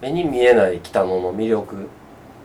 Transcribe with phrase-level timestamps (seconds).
[0.00, 1.88] 目に見えない北野の魅力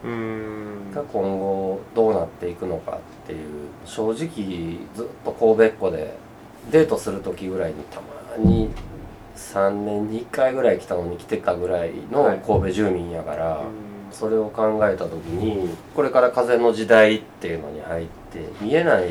[0.04, 0.92] うん。
[0.94, 6.16] が今後どうなっていくのかっていう正直ずっと神戸っ子で
[6.72, 8.70] デートする時ぐらいにたまに
[9.36, 12.40] 3年に1回ぐらい北野に来てたぐらいのはい。
[12.40, 14.14] 神戸住民やから、うん。
[14.14, 19.06] それを考えた時にこれから風の時代っていうのに入って見えない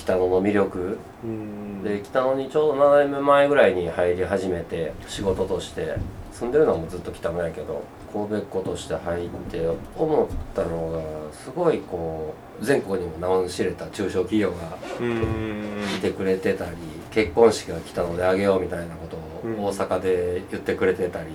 [0.00, 0.98] 北野の魅力。
[1.24, 1.82] うん。
[1.82, 5.96] で北野にちょうど7年目前ぐらいに入り始めて仕事として
[6.38, 7.82] 住んでるのはもうずっと北野やけど
[8.12, 11.00] 神戸っ子として入って思ったのが
[11.32, 14.56] すごいこう全国にも名を知れた中小企業が
[15.00, 15.64] うん。
[15.96, 16.72] いてくれてたり
[17.10, 19.58] 結婚式が北野であげようみたいなことうん。
[19.64, 21.28] を大阪で言ってくれてたり。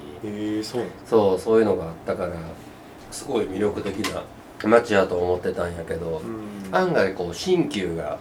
[0.81, 0.85] う。
[1.05, 2.33] そうそういうのがあったから
[3.11, 4.23] すごい魅力的な
[4.63, 6.75] 街やと思ってたんやけどうん。
[6.75, 8.17] 案外こう新旧が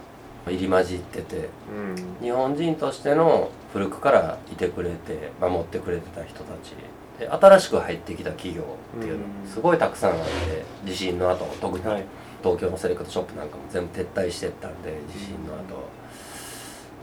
[0.47, 2.23] 入り混じっててうん。
[2.23, 6.73] 日本人としての古くからいてくれて守ってくれてた人たち。
[7.19, 8.63] で新しく入ってきた企業
[8.97, 9.49] っていうのうん。
[9.49, 12.05] すごいたくさんあって地震の後特にはい。
[12.41, 15.89] 東京のセレクトショップなんかも全部撤退してったんで地震の後。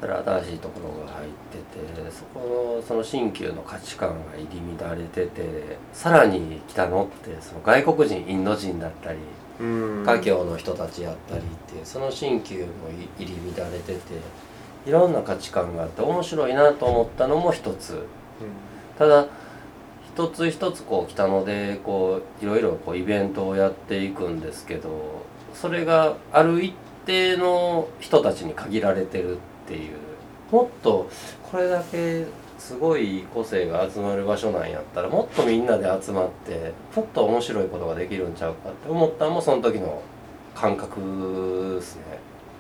[0.01, 1.59] だから新しいところが入って
[2.07, 9.19] てそこのその新旧の価値観が入り乱れててさらに来たのってその外国人インド人だったり
[9.61, 10.03] うん。
[10.05, 11.45] 華僑の人たちやったりっ
[11.79, 12.67] てその新旧も
[13.19, 13.99] 入り乱れてて
[14.87, 18.05] いろんな価値観があって面白いなと思ったのも一つ。
[18.99, 19.27] ただ
[20.15, 26.75] 一つ一つこう来たのでこういろいろこうイベントをやっていくんですけどそれがある一
[27.07, 29.93] 定の人たちに限られてるっていう。
[30.51, 31.11] もっと
[31.51, 32.25] これだけ
[32.59, 40.03] すごい個性が集まる場所なんやったらもっとみんなで集まってもっと面白いことができるんちゃうかって思ったのもその時の
[40.55, 42.03] 感覚ですね。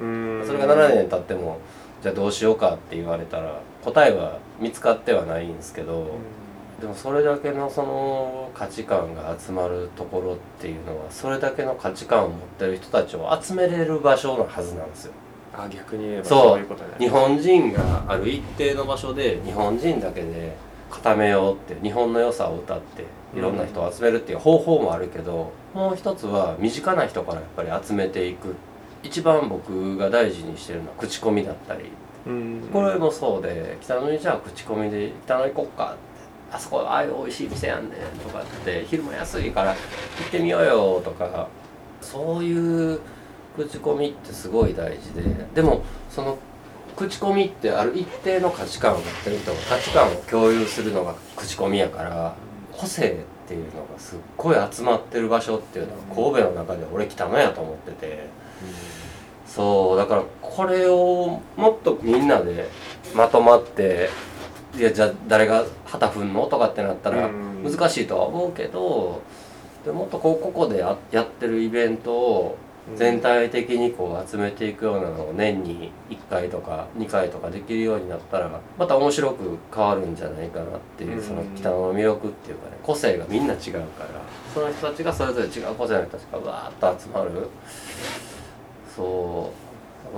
[0.00, 1.58] うんそれが7年経っても
[2.00, 6.06] じゃあどうしようかって言われたら答えは見つかってはないんですけど。
[6.80, 15.12] でもそれだけのその価値観が集まるところっていうのはそれだけの価値観を持ってる人たちを集めれる場所のはずなんですよ
[15.64, 16.58] あ逆に言えばそう。
[16.58, 16.90] いうことね。
[16.98, 20.56] 日本人がある一定の場所で日本人だけで
[20.90, 23.04] 固めようって日本の良さを歌って
[23.36, 28.54] いろんな人を集めるっていう方法もあるけど、もう一つは身近な人からやっぱり集めていく。
[29.02, 31.90] 一番僕が大事にしてるのは口コミだったり。
[32.26, 32.68] うん。
[32.72, 36.08] これもそうで北野にじゃあ口コミで北野行こっかって。
[36.50, 38.18] あそこああいう美味しい店やんねん。
[38.20, 39.76] とかって昼も安いから行
[40.28, 41.02] ってみようよ。
[41.04, 41.46] とか
[42.00, 43.00] そういう
[43.66, 45.22] 口コミってすごい大事で
[45.54, 46.38] でもその
[46.96, 52.34] 口コミってある一定の価値観を持ってる人が価値観を共有するのが口コミやから
[52.72, 58.38] 個性っていうのがすっごい集まってる場所っていうのは神戸の中で俺北野やと思ってて。
[59.46, 62.68] そうだからこれをもっとみんなで
[63.14, 64.10] まとまって
[64.76, 69.22] いやじゃあ誰が旗振んのとかってなったらうん難しいとは思うけど
[69.84, 72.58] でもっとこうここでややってるイベントを
[72.96, 81.22] 全体的にこう集めていくようなのを年に1回とか2回とかできるようになったらまた面白く変わるんじゃないかなっていううん。
[81.22, 83.84] その北野の魅力っていうかね個性がみんな違うから
[84.54, 87.30] その人たちがそれぞれ違う個性の人たちがわーっと集まる。
[88.94, 89.68] そう。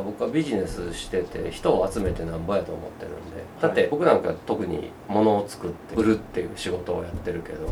[0.05, 3.43] 僕はビジネスしてて人を集めてなんぼやと思ってるんで。
[3.61, 7.67] だって僕なんか特に物を作って売るっていう仕事をやってるけど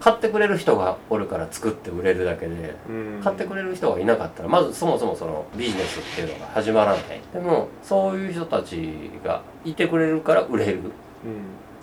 [0.00, 3.20] 買ってくれる人がおるから作って売れるだけでうん。
[3.22, 7.02] 買ってくれる人がいなかったらまずそもそもそのビジネスっていうのが始まらない。
[7.32, 10.78] でもそういう人たちがいてくれるから売れる。
[10.78, 10.90] うん。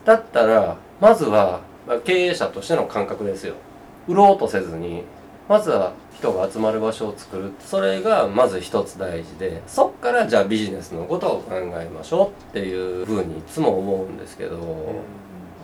[0.03, 3.55] だったらまずはまあ経営者としての感覚ですよ。
[4.07, 5.03] 売ろうとせずに
[5.47, 14.57] まずは人が集まる場所を作るそれがまず一つ大事でそっからじゃあビジネスのことを考えましょうっていうふうにいつも思うんですけど、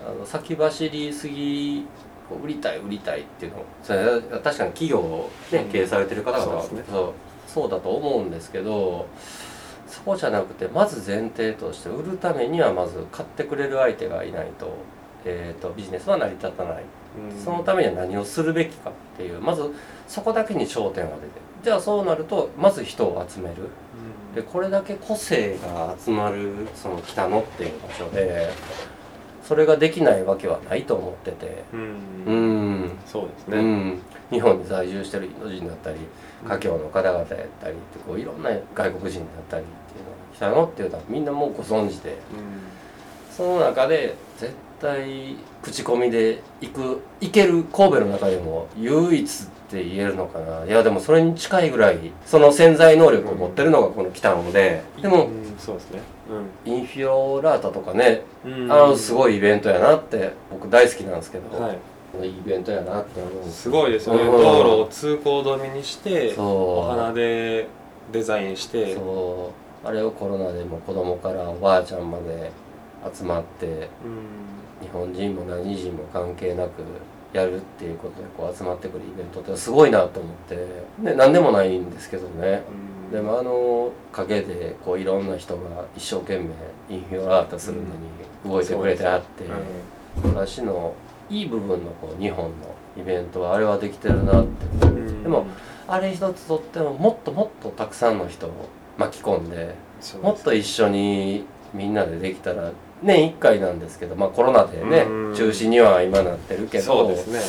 [0.06, 1.86] あの先走りすぎ
[2.34, 5.70] こう売りたい売りたいっていうのそれは確かに企業を、ねうん。
[5.70, 6.84] 経営されてる方々はそうね。
[6.90, 7.12] そう
[7.46, 9.06] そうだと思うんですけど
[9.86, 14.74] そこじゃなくてまず前提として売るためにはまず買ってくれる相手がいないと,、
[15.24, 16.82] えー、とビジネスは成り立たない、
[17.30, 17.44] うん。
[17.44, 19.70] そのためには何をするべきかっていうまず
[20.08, 23.54] そこだけに焦点を当ててじゃあそうなるとまず人を集める。
[24.34, 28.50] でこれだけ個性が集まるその北野っていう場所で
[29.46, 31.64] それができないわけはないと思ってて。
[31.72, 32.24] うん。
[32.26, 32.32] う
[32.86, 33.58] ん、そうですね。
[33.58, 35.98] うん、日本に在住してるインド人だったり
[36.48, 37.26] 華僑の方々やっ
[37.60, 42.16] たりってこういろんな外国人だったりっていうのが北野っていうのはみんなもうご存知で。
[43.30, 50.64] その中で絶対口コミで行く行ける神戸の中でも唯一って言えるのかな。
[50.64, 54.82] いやでもそれに近いぐらいその潜在能力を持ってるのがこの北野で。
[55.00, 56.00] でもうんそうですね。
[56.64, 58.72] インフィオラータとかねうん。
[58.72, 61.78] あのすごいイベントやなって僕僕大好きなんですけど、はい。
[62.28, 64.22] イベントやなって思うすすごいですよね。
[64.22, 64.32] うん。
[64.32, 67.68] 道路を通行止めにしてお花で
[68.12, 68.94] デザインして。
[68.94, 69.64] そう。
[69.86, 72.50] あれをコロナでも子供からおばあちゃんまで
[73.14, 76.82] 集まってうん日本人も何人も関係なく
[77.32, 80.56] やるっていうことでこう集まってくるイベントってすごいなと思って。
[81.02, 82.62] で何でもないんですけどね。
[83.08, 83.12] うん。
[83.12, 86.50] でもあの陰でこういろんな人が一生懸命
[86.90, 87.88] インフィオラータするのに
[88.44, 89.44] 動いてくれてあって、
[90.22, 90.94] 私の
[91.30, 92.52] いい部分のこう日本の
[92.96, 94.86] イベントはあれはできてるなって。
[94.86, 95.22] うん。
[95.22, 95.46] でも
[95.88, 98.50] あれ一つとってももっともっとたくさんの人を
[98.96, 99.74] 巻き込んで
[100.22, 102.70] もっと一緒にみんなでできたら
[103.04, 105.34] 年1回なんですけどまあコロナでねうん。
[105.34, 107.40] 中止には今なってるけどそうですね。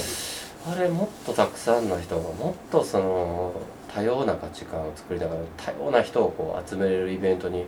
[0.72, 3.54] あれもっとたくさんの人がもっとその
[3.94, 7.66] 多様な価値観を作りながら多様な人をこう集めれるイベントに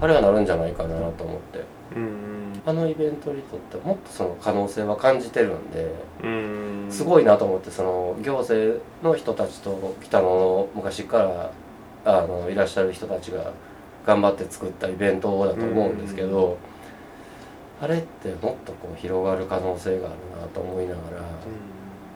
[0.00, 1.60] あれはなるんじゃないかなと思って。
[1.94, 2.62] うん。
[2.64, 6.86] あのイベントにとってもっとその可能性は感じてるんでうん。
[6.90, 11.52] すごいなと思ってその行政の人たちと北野の昔から
[12.04, 13.52] あのいらっしゃる人たちが
[14.06, 16.56] 頑張って作ったイベントだと思うんですけど
[17.82, 21.22] あれってもっとこう広がる可能性があるなと思いながら。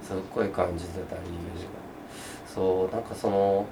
[0.06, 1.22] すっごい感じてたり
[2.46, 3.66] そうなんかその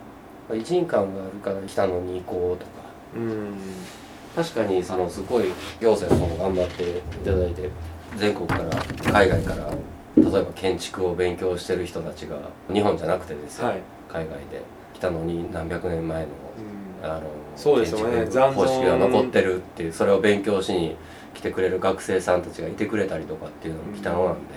[0.53, 2.73] 一人感があるから来たのに行こうとか。
[3.15, 3.55] うん。
[4.35, 5.45] 確かにそのすごい
[5.81, 7.71] 行政の方も頑張っていただいて
[8.17, 8.65] 全国から
[9.13, 9.71] 海外から
[10.17, 12.37] 例えば建築を勉強してる人たちが
[12.73, 13.81] 日本じゃなくてですよ、はい。
[14.09, 14.61] 海外で。
[14.93, 16.29] 来たのに何百年前の
[17.03, 17.09] うん。
[17.09, 17.23] あの
[17.55, 18.25] そうですよね。
[18.25, 20.97] 建築方式が残ってるっていうそれを勉強しに
[21.35, 24.55] 来てくれる学生さんたちがいてくれたりとかっていうのも北野なんで、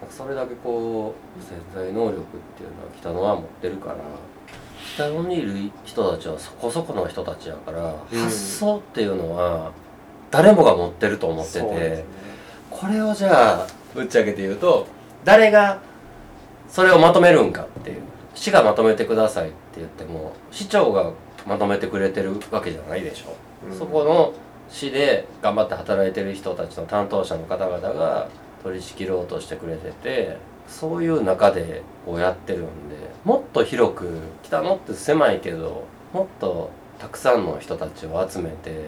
[0.00, 2.22] なんかそれだけこう潜在能力っ
[2.56, 3.96] ていうのは北野は持ってるから
[4.96, 8.22] 北野にいる人たちはそこそこの人たちやから、うん。
[8.22, 9.72] 発想っていうのは
[10.30, 12.04] 誰もが持ってると思ってて、ね。
[12.70, 14.86] これをじゃあぶっちゃけて言うと
[15.24, 15.80] 誰が
[16.68, 18.02] それをまとめるんかっていう
[18.34, 21.12] 市がまとめてくださいって言っても市長が
[21.46, 23.36] まとめてくれてるわけじゃないでしょ、
[23.70, 23.78] うん。
[23.78, 24.32] そこの
[24.70, 28.28] 市で頑張って働いてる人たちの担当者の方々が
[28.62, 30.36] 取り仕切ろうとしてくれてて
[30.68, 32.68] そういう中でこうやってるんで
[33.24, 34.08] もっと広く
[34.42, 38.86] 北野って狭いけどもっとたくさんの人たちを集めて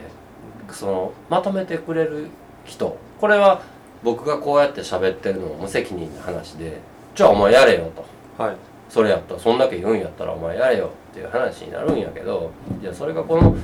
[0.71, 2.29] そのまとめてくれる
[2.65, 2.97] 人。
[3.21, 3.63] これは
[4.03, 6.79] 僕がこうやって喋ってるのも無責任な話で
[7.15, 8.43] じゃあお前やれよと。
[8.43, 8.57] はい。
[8.89, 9.35] それやった。
[9.35, 12.51] らそんだけ言うんやったらお前やれよっていう話になるんやけど
[12.81, 13.57] いやそれがこの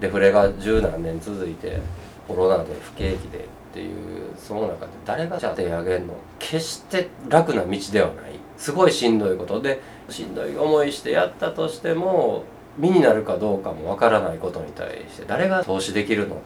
[0.00, 1.80] デフレが十何年続いて
[2.26, 3.42] コロナで不景気でっ
[3.72, 3.96] ていう
[4.36, 6.14] その中で誰がじゃあ手挙げんの？
[6.38, 8.32] 決して楽な道ではない。
[8.56, 9.60] すごいしんどいこと。
[9.60, 12.44] でしんどい思いしてやったとしても
[12.78, 16.40] 身になるかどうかもわからないことに対して誰が投資できるの？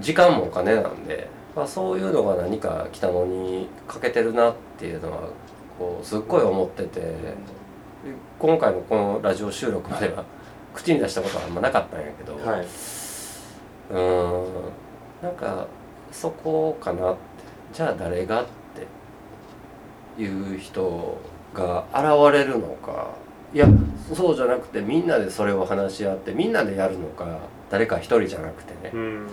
[0.00, 5.28] 時間もお金なんで、まあ、そういうのが何か北野に欠けてるなっていうのは
[5.78, 7.14] こうすっごい思ってて。
[8.38, 10.24] 今回のこのラジオ収録までは
[10.78, 12.60] 口に出したことはあんまなかったんやけど、はい。
[13.90, 14.44] うーん。
[15.20, 15.66] なんか
[16.12, 17.20] そこかなって。
[17.72, 18.46] じゃあ誰がっ
[20.16, 21.18] ていう人
[21.52, 23.08] が現れるのか。
[23.52, 23.66] いや
[24.14, 27.38] そうじゃなくてみんなでそれを話し合ってみんなでやるのか
[27.70, 29.26] 誰か一人じゃなくてね、うん。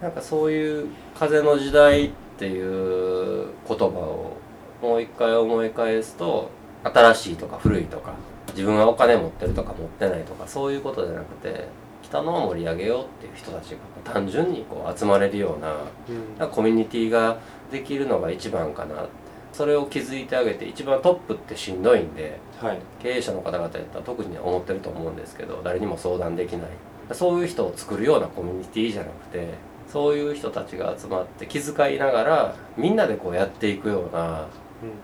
[0.00, 0.88] なんかそういう
[1.18, 4.36] 「風の時代」っていう言葉を
[4.80, 6.48] もう一回思い返すと
[6.84, 8.14] 新しいとか古いとか
[8.54, 11.66] 自分はお金持ってるとか持ってないとかそういうことじゃなくて
[12.02, 13.78] 北野を盛り上げようっていう人たちが
[14.12, 17.38] 単純にこう集まれるようなコミュニティが
[17.70, 19.24] できるのが一番かなって。
[19.54, 22.78] それを築いてあげて一番トップってしんどいんではい。
[23.00, 26.68] 経営者の方々やったら特に思ってると思うんですけど誰にも相談できない。
[27.12, 29.46] そういう人を作るようなコミュニティじゃなくて
[29.86, 34.48] そういう人たちが集まって気遣いながらみんなでこうやっていくような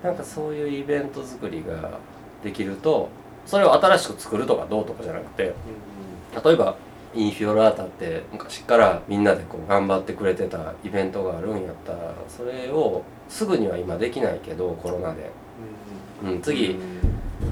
[0.02, 1.98] なんかそういうイベント作りが
[2.42, 3.08] できると
[3.50, 5.42] それを新しく作るとかどうとかじゃなくて
[6.44, 6.76] 例えば
[7.16, 15.32] インフィオラータって昔からみんなでこう頑張ってくれてたイベントがあるんやったらそれをすぐには今できないけどコロナで、
[16.22, 16.76] うん、次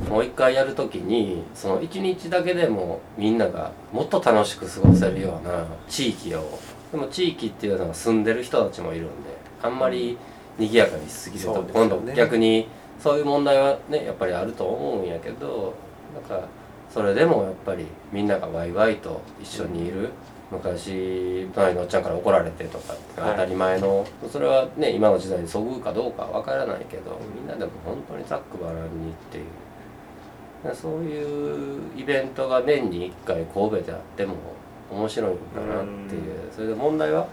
[0.08, 6.60] もう一回やる時にその一日だけでもみんながもっと楽しく過ごせるような地域を
[6.92, 9.12] でも地域っていうのは住んでる人たちもいるんで
[9.60, 10.16] あんまり
[10.60, 12.68] 賑やかにしすぎると、今度逆に
[13.00, 15.74] そういう問題はねやっぱりあると思うんやけど
[16.18, 16.48] なんか
[16.90, 20.10] それでもやっぱりみんながワイワイと一緒にいる、
[20.50, 29.44] 昔隣のおっちゃんから怒られてとか当たり前の、それはね今の時代にそぐうかどうかは分からないけど、みんなでも本当にざっくばらんにっていう。
[30.74, 34.34] そういうイベントが年に1回神戸であっても
[34.90, 37.28] 面白いんだなっていう、それで問題は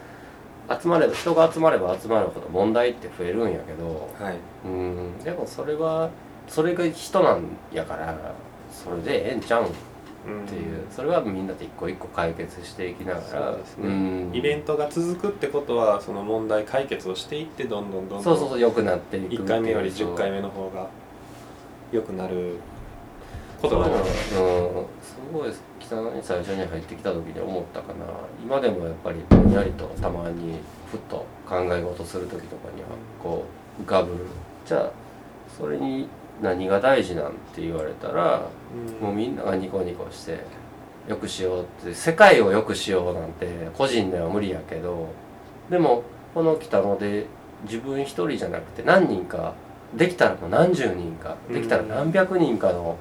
[0.70, 4.10] 集まれば人が集まれば集まるほど問題って増えるんやけど。
[4.20, 4.36] はい。
[4.66, 5.18] うん。
[5.24, 6.12] でもそれは
[6.48, 8.16] それが人なんやから
[8.84, 9.70] それでええんちゃうんっ
[10.28, 13.90] うんていう、それはみんなで一個一個解決していきながらそうですね。
[13.90, 14.36] ん。
[14.36, 19.42] イベントが続くってことはその問題解決をしていってどんどんどんどんそうそうそう良くなっていくっていう。
[19.44, 20.90] 1回目より10回目の方が
[21.92, 22.58] 良くなる
[23.62, 28.06] ことがそううんすごい北野に最初に入ってきた時に思ったかな。
[28.44, 30.56] 今でもやっぱりぼんやりとたまに
[30.92, 32.88] ふっと考え事する時とかには
[33.22, 33.46] こ
[33.80, 34.14] う浮かぶ
[34.66, 34.92] じゃあ
[35.56, 36.08] それに
[36.42, 38.48] 何が大事なんて言われたら
[39.02, 40.40] もうみんながニコニコして
[41.08, 45.10] よくしようって世界をよくしようなんて個人では無理やけど
[45.70, 47.26] でもこの北野で
[47.64, 49.54] 自分一人じゃなくて何人か
[49.96, 52.98] できたらもう何十人かできたら何百人かの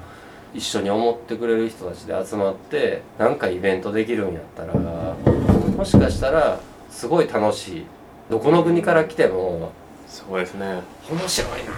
[0.53, 7.85] 一緒に思ってくれる人たちで集まってなんかイベントできるんやったらもしかしたらすごい楽しい。
[8.29, 9.71] どこの国から来ても
[10.07, 10.81] そうですね。
[11.11, 11.71] 面白いな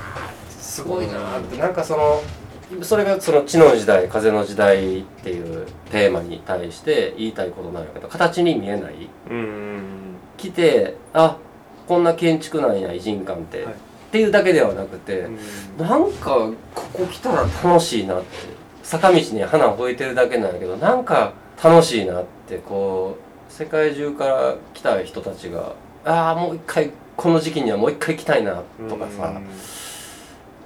[0.77, 1.57] すごいなって。
[1.57, 2.21] なんかその
[2.83, 9.09] それがその地の時代風の時代っていうテーマに対して言いたいことなんやけど形に見えない。
[9.29, 11.37] うん来てあ
[11.87, 13.73] こんな建築なんや偉人館って、はい。
[13.73, 13.75] っ
[14.11, 15.29] ていうだけではなくて、う
[15.83, 15.87] ん。
[15.87, 18.27] なんかここ来たら楽しいなって。
[18.83, 23.17] 坂道に花を置いてるだけなんやけどなんか楽しいなってこ
[23.49, 25.73] う世界中から来た人たちが
[26.05, 29.47] ああもう一回この時期にはもう一回来たいなとかさ、うん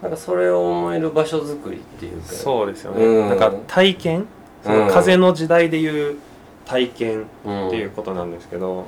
[0.01, 2.27] なんかそれを思える場所づくりっていうか。
[2.27, 3.29] そうですよね、うん。
[3.29, 4.27] なんか体験？
[4.63, 6.17] その風の時代でいう
[6.65, 8.85] 体験うんっていうことなんですけど、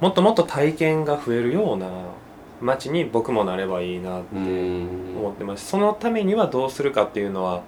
[0.00, 1.88] もっともっと体験が増えるような
[2.60, 5.16] 街に僕もなればいいなってうん。
[5.18, 5.66] 思ってます。
[5.66, 7.62] そのためにはどうするかっていうのは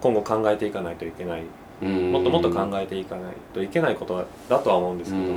[0.00, 1.42] 今後考えていかないといけない。
[1.82, 2.12] うん。
[2.12, 5.32] もっともっと考えていかないといけないことだとは思うんですうけど、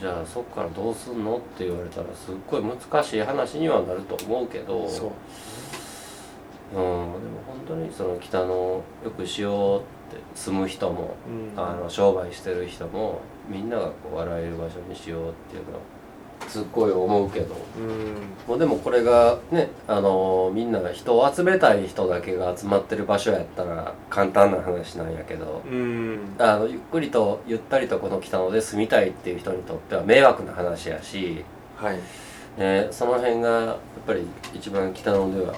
[0.00, 1.38] じゃあそっからどうすんの？
[1.38, 5.10] って言われたらすっごい難しい話にはなると思うけどそう。
[6.70, 6.86] うん、でも
[7.46, 9.82] 本当にその北のよくしようっ
[10.14, 11.60] て住む人も、うん。
[11.60, 15.80] あの商売してる人もみんながこう笑える場所にしようっていうのは
[16.46, 17.54] すっごい思うけど。
[17.78, 18.14] うん。
[18.46, 25.62] もうでもこれがねあのみんなが人を集めたい人だけが集まってる場所やったら簡単な話なんやけど。
[25.66, 26.34] うん。
[26.38, 31.44] あのゆっくりとゆったりとこの北野で住みたいっていう人にとっては迷惑な話やし、
[31.76, 31.98] はい。
[32.58, 33.76] ね、その辺がやっ
[34.06, 35.54] ぱり一番北野では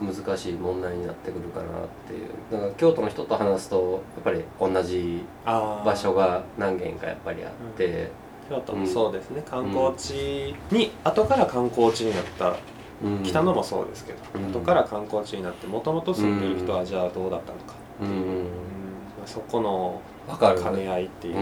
[0.00, 1.68] 難しい問題になってくるかなっ
[2.08, 2.28] ていう。
[2.50, 8.10] だから京都の人と話すとやっぱり同じ場所が何軒かやっぱりあって、
[8.50, 8.86] 京都もうん。
[8.86, 9.42] そうですね。
[9.48, 12.56] 観光地に、後から観光地になった
[13.02, 13.22] うん。
[13.22, 14.50] 北野もそうですけど、うん。
[14.52, 18.04] 後から観光地になってもともと住んでる人はじゃあどうだったのか、う。
[18.04, 18.08] ん。
[18.08, 18.46] うん。
[19.24, 21.40] そこのわかる兼ね合いっていう、う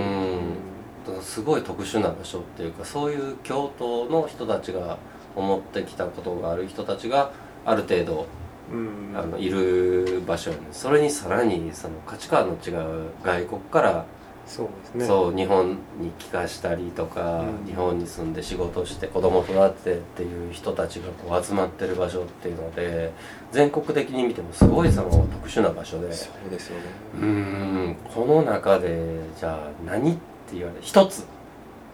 [1.19, 1.23] ん。
[1.23, 4.99] すごい特殊な場所っていうかそういう京都の人たちが
[5.35, 7.33] 思ってきたことがある人たちが
[7.65, 8.27] ある程度
[8.71, 9.17] うん。
[9.17, 12.75] あのいる場所やねそれにさらにその価値観の違
[13.07, 14.05] う外国から、
[14.49, 15.07] そうですね。
[15.07, 17.67] そう日本に帰化したりとか、うん。
[17.67, 23.13] 日本に住んで仕事して子供育ててっていう人たちがこう集まってる場所っていうので
[23.53, 26.11] 全国的に見てもすごいその特殊な場所で。
[26.13, 26.85] そうですよね。
[27.15, 30.21] うーんこの中でじゃあ何って
[30.55, 31.27] 言われ一つ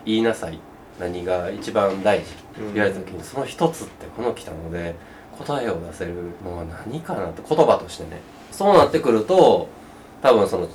[0.05, 0.59] 言いなさい。
[1.01, 2.27] 何が一番大事
[2.61, 2.75] うん。
[2.75, 4.95] 言われた時にその一つってこの来たので
[5.37, 8.21] 答えを出せるのは何かなって言葉としてね。
[8.53, 9.69] そうなってくると
[10.23, 10.69] 多分その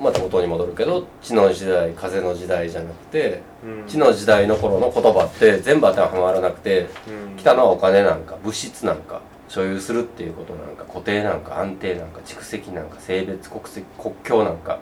[0.00, 3.86] また元に戻るけど地の時代風の時代じゃなくてうん。
[3.86, 6.86] 地の時代の頃の言葉って全部当てはまらなくて
[7.30, 7.36] うん。
[7.36, 14.78] 来たのはお金なんか物質なんか所有するっていうことなんか固定なんか安定なんか蓄積なんか性別国籍国境なんか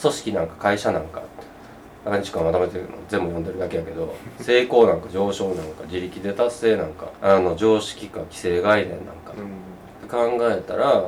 [0.00, 1.22] 組織なんか会社なんか
[2.04, 2.90] 中西君がまとめてるの？
[3.08, 9.32] 全部読んでるだけやけど 成功なんか上昇なんか自力で達成なんかあの常識か既成概念なんか。
[9.36, 9.48] うんうん。
[10.08, 11.04] 考えたら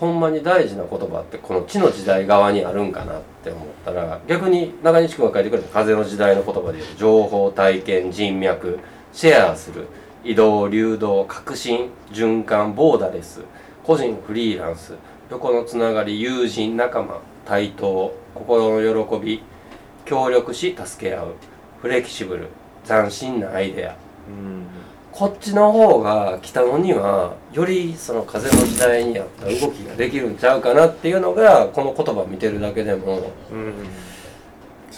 [0.00, 8.78] ほんまに大事な言葉ってこの地の時代側にあるんかなって思ったら逆に中西君が書いてくれた風の時代の言葉で言うと情報体験人脈
[9.12, 9.88] シェアする
[10.24, 13.42] 移動流動革新循環ボーダレス
[13.84, 14.94] 個人フリーランス
[15.30, 19.42] 横のつながり友人仲間対等心の喜び
[20.06, 21.34] 協力し助け合う
[21.82, 22.48] フレキシブル
[22.86, 23.96] 斬新なアイデア。
[24.28, 24.66] うん。
[25.12, 33.74] こっちの方が北野にはよりその風の時代に合った動きができるんちゃうかなっていうのがこの言葉見てるだけでもうん。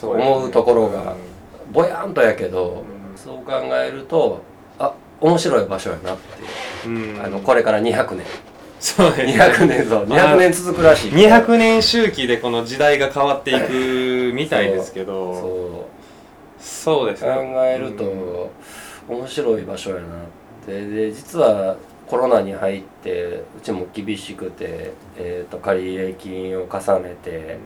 [0.02, 1.14] 思うところが
[1.72, 3.18] ぼやんとやけどうん。
[3.18, 4.42] そう考えると
[4.78, 6.42] あ面白い場所やなって
[6.88, 7.16] いう。
[7.16, 7.22] うん。
[7.24, 8.26] あのこれから200年。
[8.80, 9.34] そうね。
[9.38, 10.04] 200年そう。
[10.06, 11.12] 200年続くらしい。
[11.12, 15.34] 200年周期でこの時代が変わっていくみたいですけど。
[16.60, 18.50] そそうです考ねえると
[19.08, 20.00] 面白い場所やな。
[20.00, 27.58] ってで実はコロナに入ってうちも厳しくて、えー、と借入金を重ねて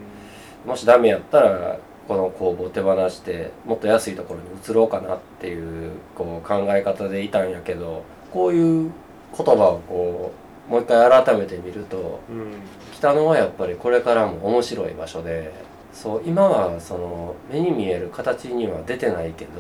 [0.65, 8.93] もしダメやったらこの工房を手放してもっと安いところに移ろうかなっていうこう考え方でいたんやけどこういう
[9.37, 10.33] 言葉をこ
[10.69, 12.53] うもう一回改めて見るとうん。
[12.95, 15.53] 北野はやっぱりこれからも面白い場所で
[15.93, 19.51] そう今はその目に見える形には出てないけど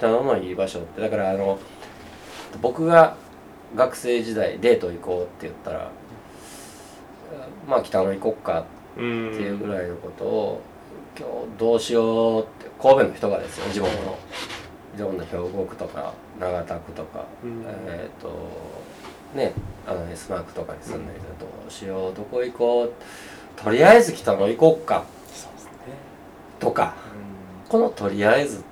[0.00, 1.02] 北野のいい場所って。
[1.02, 1.58] だからあの
[2.62, 3.16] 僕が
[3.76, 5.90] 学生時代デート行こうって言ったら
[7.68, 8.64] まあ北野行こっか
[8.96, 10.62] うっていうんぐらいのことを
[11.18, 14.18] 今日どうしようって神戸の人がですよ地元の。
[14.96, 17.62] いろんな兵庫区とか長田区とかうん。
[17.86, 18.28] えっ、と
[19.36, 19.52] ね
[19.86, 22.92] あのスマークとかに住んだりだと、どうしようどこ行こう
[23.56, 25.04] とりあえず北野行こっか
[26.58, 26.94] とか
[27.68, 28.69] このとりあえずって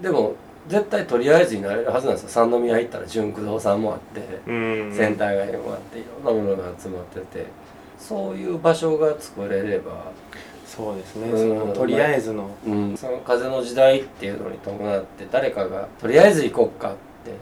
[0.00, 0.34] でも
[0.68, 2.28] 絶対とりあえずになれるはずなんですよ。
[2.28, 4.94] 三宮行ったら純駆動さんもあって、うん。
[4.94, 7.46] センター街もあっていろんなものが集まってて
[7.98, 10.12] そういう場所が作れれば、
[10.64, 11.30] そうですね。
[11.30, 11.60] うん。
[11.60, 12.50] そのとりあえずの。
[12.66, 17.32] うん、その風の時代っていうのに伴って誰かがとりあえず行こっかって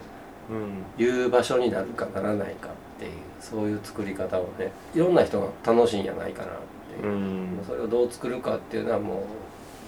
[0.50, 1.04] うん。
[1.04, 6.52] いう場所になるかならないかっていうそういう作り方をねいろんな人が楽しいんじゃないかなっ
[7.00, 7.12] ていう。
[7.12, 7.64] う、ん。
[7.66, 9.16] それをどう作るかっていうのはもう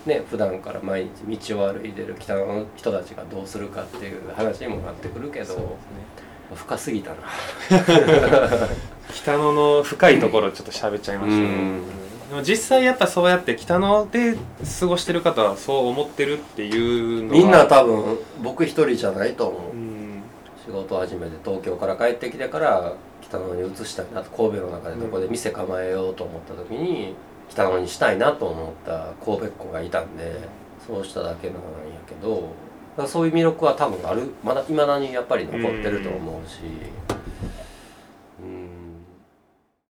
[0.07, 5.61] ね普段から毎日道を歩いてる北の人たちがどうするかっていう話にもなってくるけどね。
[6.55, 7.17] 深すぎたな。
[9.13, 11.37] 北野の深いところちょっと喋っちゃいました。
[11.37, 11.83] ね、うん。
[12.29, 14.37] でも実際やっぱそうやって北野で
[14.81, 19.73] 過ごしてる方はそう思ってるっていうのはみんな多分僕一人じゃないと思う。
[19.73, 20.23] うん。
[20.65, 27.15] 仕事始めて東京から帰ってきてから北野に移したいなと神戸の中でどこで店構えようと思った時に
[27.51, 30.41] 北野にしたいなと思った神戸っ子がいたんで
[30.87, 31.61] そうしただけなんや
[32.07, 32.55] けど
[33.07, 34.35] そういう魅力は多分ある。
[34.45, 36.61] まだいまだにやっぱり残ってると思うし。